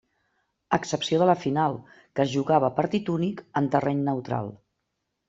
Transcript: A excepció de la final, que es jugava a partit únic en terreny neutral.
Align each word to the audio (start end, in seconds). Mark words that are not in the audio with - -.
A 0.77 0.77
excepció 0.79 1.19
de 1.23 1.27
la 1.29 1.35
final, 1.43 1.77
que 2.19 2.25
es 2.25 2.33
jugava 2.37 2.71
a 2.71 2.75
partit 2.79 3.13
únic 3.17 3.45
en 3.63 3.69
terreny 3.77 4.03
neutral. 4.09 4.51